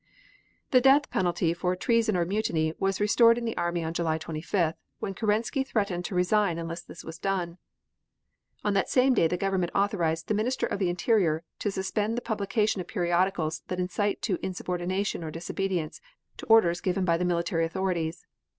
The 0.71 0.81
death 0.81 1.11
penalty 1.11 1.53
for 1.53 1.75
treason 1.75 2.17
or 2.17 2.25
mutiny 2.25 2.73
was 2.79 2.99
restored 2.99 3.37
in 3.37 3.45
the 3.45 3.55
army 3.55 3.83
on 3.83 3.93
July 3.93 4.17
25th, 4.17 4.73
when 4.97 5.13
Kerensky 5.13 5.63
threatened 5.63 6.05
to 6.05 6.15
resign 6.15 6.57
unless 6.57 6.81
this 6.81 7.03
was 7.03 7.19
done. 7.19 7.59
On 8.63 8.73
that 8.73 8.89
same 8.89 9.13
date 9.13 9.27
the 9.27 9.37
government 9.37 9.71
authorized 9.75 10.27
the 10.27 10.33
Minister 10.33 10.65
of 10.65 10.79
the 10.79 10.89
Interior 10.89 11.43
to 11.59 11.69
suspend 11.69 12.17
the 12.17 12.21
publication 12.23 12.81
of 12.81 12.87
periodicals 12.87 13.61
that 13.67 13.79
incite 13.79 14.23
to 14.23 14.39
insubordination 14.43 15.23
or 15.23 15.29
disobedience 15.29 16.01
to 16.37 16.47
orders 16.47 16.81
given 16.81 17.05
by 17.05 17.15
the 17.15 17.23
military 17.23 17.63
authorities. 17.63 18.25